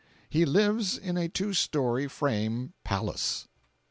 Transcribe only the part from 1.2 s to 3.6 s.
two story frame "palace."